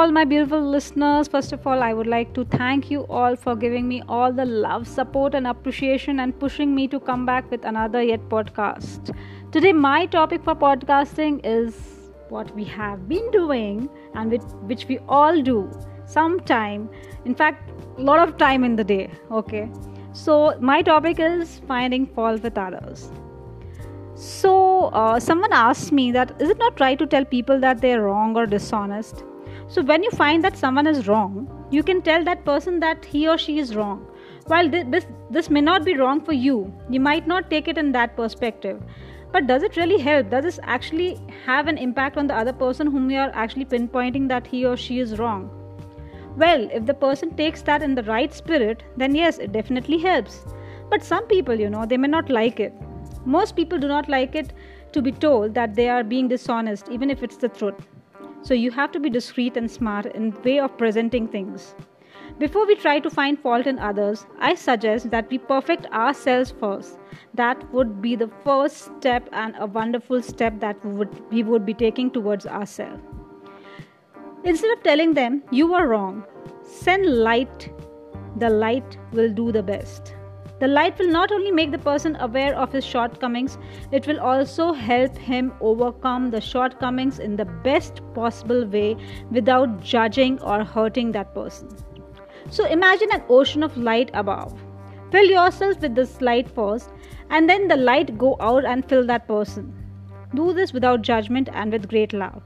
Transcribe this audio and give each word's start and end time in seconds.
all, 0.00 0.10
my 0.10 0.24
beautiful 0.24 0.62
listeners. 0.62 1.28
First 1.28 1.52
of 1.52 1.66
all, 1.66 1.82
I 1.82 1.92
would 1.92 2.06
like 2.06 2.32
to 2.34 2.44
thank 2.44 2.90
you 2.90 3.00
all 3.18 3.36
for 3.36 3.54
giving 3.54 3.86
me 3.86 4.02
all 4.08 4.32
the 4.32 4.46
love, 4.46 4.88
support, 4.88 5.34
and 5.34 5.46
appreciation 5.46 6.20
and 6.20 6.38
pushing 6.40 6.74
me 6.74 6.88
to 6.88 7.00
come 7.08 7.26
back 7.26 7.50
with 7.50 7.66
another 7.66 8.02
yet 8.02 8.26
podcast. 8.30 9.14
Today, 9.52 9.74
my 9.74 10.06
topic 10.06 10.42
for 10.42 10.54
podcasting 10.54 11.40
is 11.44 11.74
what 12.30 12.54
we 12.54 12.64
have 12.64 13.06
been 13.10 13.30
doing 13.30 13.90
and 14.14 14.30
which, 14.30 14.48
which 14.72 14.86
we 14.88 14.98
all 15.06 15.42
do 15.42 15.70
sometime, 16.06 16.88
in 17.26 17.34
fact, 17.34 17.70
a 17.98 18.00
lot 18.00 18.26
of 18.26 18.38
time 18.38 18.64
in 18.64 18.76
the 18.76 18.84
day. 18.84 19.10
Okay, 19.30 19.68
so 20.14 20.56
my 20.60 20.80
topic 20.80 21.18
is 21.20 21.60
finding 21.68 22.06
fault 22.06 22.42
with 22.42 22.56
others. 22.56 23.10
So, 24.14 24.84
uh, 25.02 25.20
someone 25.20 25.52
asked 25.52 25.92
me 25.92 26.10
that 26.12 26.40
is 26.40 26.48
it 26.48 26.58
not 26.58 26.80
right 26.80 26.98
to 26.98 27.06
tell 27.06 27.26
people 27.26 27.60
that 27.60 27.82
they're 27.82 28.00
wrong 28.00 28.34
or 28.34 28.46
dishonest? 28.46 29.24
So, 29.68 29.82
when 29.82 30.02
you 30.02 30.10
find 30.10 30.42
that 30.44 30.56
someone 30.56 30.86
is 30.86 31.06
wrong, 31.06 31.48
you 31.70 31.82
can 31.82 32.02
tell 32.02 32.24
that 32.24 32.44
person 32.44 32.80
that 32.80 33.04
he 33.04 33.28
or 33.28 33.38
she 33.38 33.58
is 33.58 33.76
wrong. 33.76 34.06
While 34.46 34.68
this, 34.68 35.06
this 35.30 35.48
may 35.50 35.60
not 35.60 35.84
be 35.84 35.96
wrong 35.96 36.20
for 36.20 36.32
you, 36.32 36.72
you 36.88 36.98
might 37.00 37.26
not 37.26 37.50
take 37.50 37.68
it 37.68 37.78
in 37.78 37.92
that 37.92 38.16
perspective. 38.16 38.82
But 39.32 39.46
does 39.46 39.62
it 39.62 39.76
really 39.76 39.98
help? 39.98 40.30
Does 40.30 40.44
this 40.44 40.60
actually 40.64 41.18
have 41.46 41.68
an 41.68 41.78
impact 41.78 42.16
on 42.16 42.26
the 42.26 42.36
other 42.36 42.52
person 42.52 42.88
whom 42.88 43.10
you 43.10 43.18
are 43.18 43.30
actually 43.32 43.64
pinpointing 43.64 44.28
that 44.28 44.46
he 44.46 44.64
or 44.64 44.76
she 44.76 44.98
is 44.98 45.18
wrong? 45.18 45.48
Well, 46.36 46.68
if 46.72 46.86
the 46.86 46.94
person 46.94 47.36
takes 47.36 47.62
that 47.62 47.82
in 47.82 47.94
the 47.94 48.02
right 48.04 48.32
spirit, 48.32 48.82
then 48.96 49.14
yes, 49.14 49.38
it 49.38 49.52
definitely 49.52 49.98
helps. 49.98 50.44
But 50.88 51.04
some 51.04 51.26
people, 51.26 51.54
you 51.54 51.70
know, 51.70 51.86
they 51.86 51.96
may 51.96 52.08
not 52.08 52.30
like 52.30 52.58
it. 52.58 52.72
Most 53.24 53.54
people 53.54 53.78
do 53.78 53.86
not 53.86 54.08
like 54.08 54.34
it 54.34 54.52
to 54.92 55.02
be 55.02 55.12
told 55.12 55.54
that 55.54 55.74
they 55.76 55.88
are 55.88 56.02
being 56.02 56.26
dishonest, 56.26 56.88
even 56.88 57.10
if 57.10 57.22
it's 57.22 57.36
the 57.36 57.48
truth. 57.48 57.86
So 58.42 58.54
you 58.54 58.70
have 58.70 58.90
to 58.92 59.00
be 59.00 59.10
discreet 59.10 59.56
and 59.56 59.70
smart 59.70 60.06
in 60.06 60.34
way 60.42 60.58
of 60.58 60.76
presenting 60.78 61.28
things. 61.28 61.74
Before 62.38 62.66
we 62.66 62.74
try 62.74 62.98
to 63.00 63.10
find 63.10 63.38
fault 63.38 63.66
in 63.66 63.78
others, 63.78 64.24
I 64.38 64.54
suggest 64.54 65.10
that 65.10 65.28
we 65.30 65.38
perfect 65.38 65.86
ourselves 65.86 66.54
first. 66.58 66.98
That 67.34 67.70
would 67.72 68.00
be 68.00 68.16
the 68.16 68.30
first 68.44 68.90
step 68.98 69.28
and 69.32 69.54
a 69.58 69.66
wonderful 69.66 70.22
step 70.22 70.58
that 70.60 70.82
we 70.84 70.92
would, 70.92 71.30
we 71.30 71.42
would 71.42 71.66
be 71.66 71.74
taking 71.74 72.10
towards 72.10 72.46
ourselves. 72.46 73.02
Instead 74.44 74.72
of 74.76 74.82
telling 74.82 75.12
them 75.12 75.42
you 75.50 75.74
are 75.74 75.86
wrong, 75.86 76.24
send 76.62 77.06
light. 77.06 77.70
The 78.38 78.48
light 78.48 78.96
will 79.12 79.30
do 79.30 79.52
the 79.52 79.62
best. 79.62 80.14
The 80.60 80.68
light 80.68 80.98
will 80.98 81.10
not 81.10 81.32
only 81.32 81.50
make 81.50 81.70
the 81.70 81.78
person 81.78 82.16
aware 82.20 82.54
of 82.54 82.70
his 82.70 82.84
shortcomings, 82.84 83.56
it 83.92 84.06
will 84.06 84.20
also 84.20 84.72
help 84.74 85.16
him 85.16 85.52
overcome 85.60 86.30
the 86.30 86.40
shortcomings 86.40 87.18
in 87.18 87.36
the 87.36 87.46
best 87.46 88.02
possible 88.14 88.66
way 88.66 88.96
without 89.30 89.82
judging 89.82 90.40
or 90.42 90.62
hurting 90.62 91.12
that 91.12 91.34
person. 91.34 91.70
So 92.50 92.66
imagine 92.66 93.08
an 93.12 93.22
ocean 93.30 93.62
of 93.62 93.76
light 93.76 94.10
above. 94.12 94.58
Fill 95.10 95.24
yourself 95.24 95.80
with 95.80 95.94
this 95.94 96.20
light 96.20 96.48
first, 96.48 96.90
and 97.30 97.48
then 97.48 97.68
the 97.68 97.76
light 97.76 98.18
go 98.18 98.36
out 98.38 98.64
and 98.66 98.86
fill 98.86 99.06
that 99.06 99.26
person. 99.26 99.74
Do 100.34 100.52
this 100.52 100.74
without 100.74 101.00
judgment 101.02 101.48
and 101.52 101.72
with 101.72 101.88
great 101.88 102.12
love. 102.12 102.42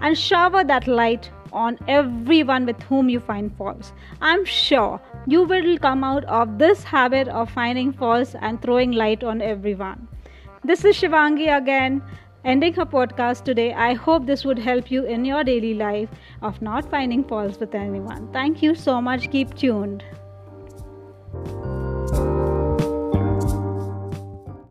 And 0.00 0.16
shower 0.16 0.64
that 0.64 0.88
light 0.88 1.30
on 1.52 1.78
everyone 1.88 2.66
with 2.66 2.82
whom 2.82 3.08
you 3.08 3.20
find 3.20 3.56
faults. 3.56 3.92
I'm 4.20 4.44
sure 4.44 5.00
you 5.26 5.44
will 5.44 5.78
come 5.78 6.04
out 6.04 6.24
of 6.24 6.58
this 6.58 6.84
habit 6.84 7.28
of 7.28 7.50
finding 7.50 7.92
faults 7.92 8.34
and 8.40 8.60
throwing 8.60 8.92
light 8.92 9.24
on 9.24 9.42
everyone. 9.42 10.08
This 10.64 10.84
is 10.84 10.96
Shivangi 10.96 11.56
again, 11.56 12.02
ending 12.44 12.74
her 12.74 12.86
podcast 12.86 13.44
today. 13.44 13.72
I 13.72 13.94
hope 13.94 14.26
this 14.26 14.44
would 14.44 14.58
help 14.58 14.90
you 14.90 15.04
in 15.04 15.24
your 15.24 15.44
daily 15.44 15.74
life 15.74 16.08
of 16.42 16.60
not 16.60 16.90
finding 16.90 17.24
faults 17.24 17.58
with 17.58 17.74
anyone. 17.74 18.32
Thank 18.32 18.62
you 18.62 18.74
so 18.74 19.00
much. 19.00 19.30
Keep 19.30 19.54
tuned. 19.54 20.04